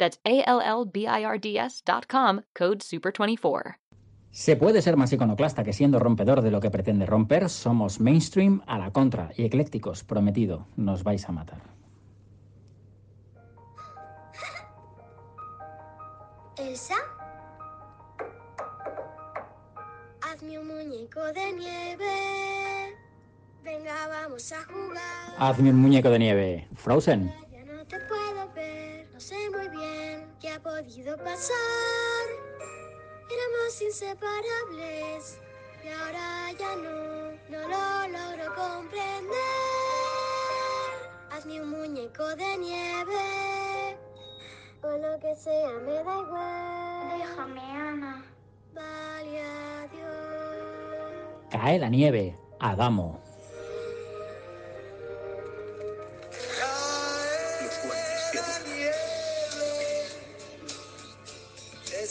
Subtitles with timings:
[0.00, 3.76] That's A-L-L-B-I-R-D-S dot com, code SUPER24.
[4.30, 8.62] Se puede ser más iconoclasta que siendo rompedor de lo que pretende romper, somos mainstream
[8.66, 11.62] a la contra y eclécticos, prometido, nos vais a matar.
[16.56, 16.94] ¿Elsa?
[20.22, 22.96] Hazme un muñeco de nieve.
[23.64, 25.34] Venga, vamos a jugar.
[25.38, 26.68] Hazme un muñeco de nieve.
[26.74, 27.39] Frozen.
[30.82, 32.26] Podido pasar.
[33.30, 35.38] Éramos inseparables
[35.84, 39.30] y ahora ya no, no lo logro comprender.
[41.30, 43.98] Hazme un muñeco de nieve
[44.82, 47.18] o lo que sea, me da igual.
[47.18, 48.24] Déjame, Ana.
[48.72, 49.42] Vale,
[49.82, 51.50] adiós.
[51.50, 52.38] Cae la nieve.
[52.58, 53.20] Adamo.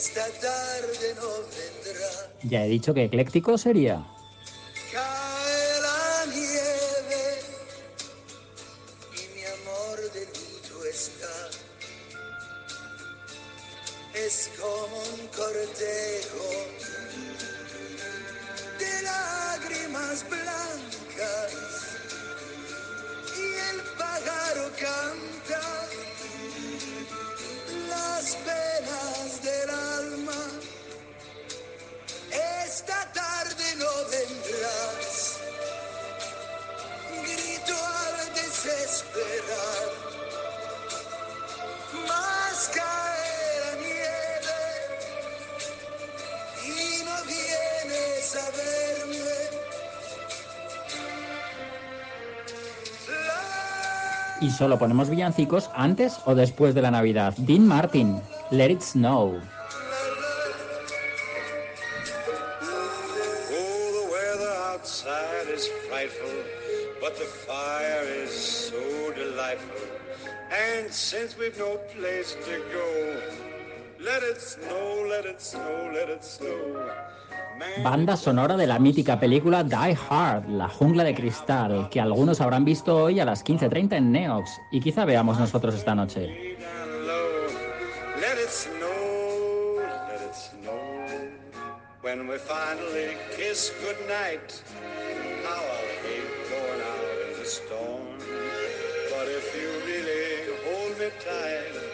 [0.02, 2.32] Esta tarde no vendrá.
[2.44, 4.02] Ya he dicho que ecléctico sería.
[4.90, 7.42] Cae la nieve
[9.12, 11.50] y mi amor de luto está.
[14.14, 16.59] Es como un cortejo
[54.40, 57.34] Y solo ponemos villancicos antes o después de la Navidad.
[57.38, 58.20] Dean Martin,
[58.50, 59.40] Let It Snow.
[67.00, 69.80] But the fire is so delightful.
[70.50, 73.49] And since we've no place to go,
[77.84, 82.64] Banda sonora de la mítica película Die Hard, La jungla de cristal, que algunos habrán
[82.64, 86.56] visto hoy a las 15.30 en Neox y quizá veamos nosotros esta noche.
[99.10, 101.89] But if you really hold me tight,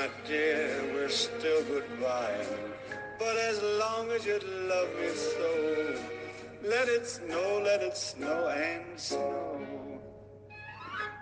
[0.00, 2.40] my dear, we're still goodbye.
[3.18, 4.38] But as long as you
[4.72, 5.50] love me so,
[6.64, 9.60] let it snow, let it snow and snow.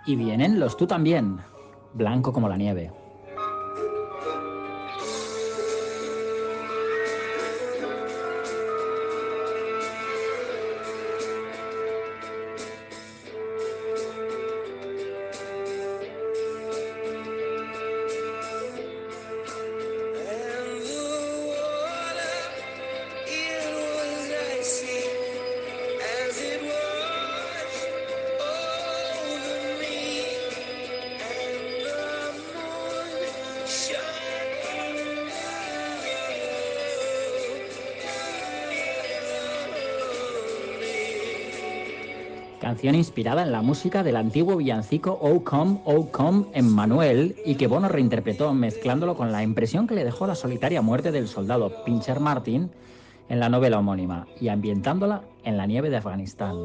[0.07, 1.41] Y vienen los tú también,
[1.93, 2.91] blanco como la nieve.
[42.59, 47.55] Canción inspirada en la música del antiguo villancico Oh Come, Oh Come en Manuel y
[47.55, 51.85] que Bono reinterpretó mezclándolo con la impresión que le dejó la solitaria muerte del soldado
[51.85, 52.69] Pincher Martin
[53.29, 56.57] en la novela homónima y ambientándola en la nieve de Afganistán.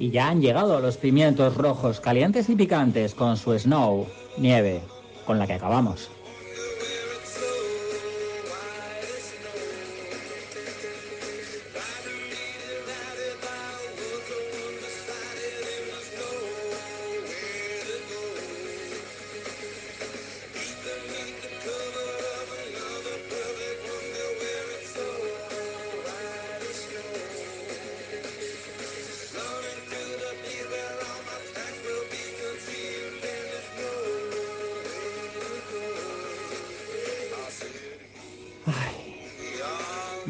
[0.00, 4.06] Y ya han llegado los pimientos rojos calientes y picantes con su snow,
[4.38, 4.80] nieve,
[5.26, 6.08] con la que acabamos.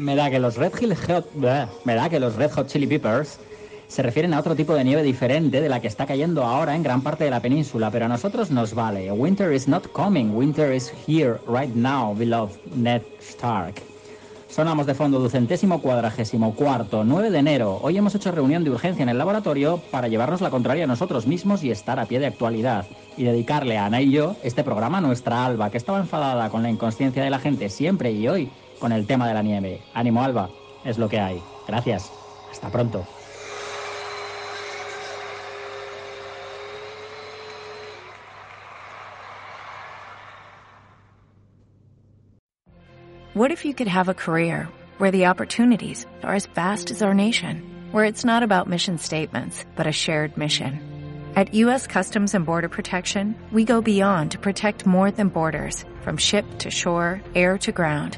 [0.01, 3.37] Me da que los Red Hot Chili Peppers
[3.87, 6.81] se refieren a otro tipo de nieve diferente de la que está cayendo ahora en
[6.81, 9.11] gran parte de la península, pero a nosotros nos vale.
[9.11, 13.75] Winter is not coming, winter is here right now, beloved Ned Stark.
[14.49, 17.79] Sonamos de fondo ducentésimo cuadragésimo cuarto, 9 de enero.
[17.83, 21.27] Hoy hemos hecho reunión de urgencia en el laboratorio para llevarnos la contraria a nosotros
[21.27, 22.87] mismos y estar a pie de actualidad.
[23.17, 26.63] Y dedicarle a Ana y yo este programa a nuestra Alba, que estaba enfadada con
[26.63, 28.49] la inconsciencia de la gente siempre y hoy
[28.81, 29.81] con el tema de la nieve.
[29.93, 30.49] Ánimo Alba,
[30.83, 31.41] es lo que hay.
[31.67, 32.11] Gracias.
[32.51, 33.05] Hasta pronto.
[43.33, 44.67] What if you could have a career
[44.97, 47.61] where the opportunities are as vast as our nation,
[47.91, 50.79] where it's not about mission statements, but a shared mission?
[51.37, 51.87] At U.S.
[51.87, 56.69] Customs and Border Protection, we go beyond to protect more than borders, from ship to
[56.69, 58.17] shore, air to ground,